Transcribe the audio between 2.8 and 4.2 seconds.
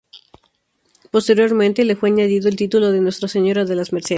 de Nuestra Señora de las Mercedes.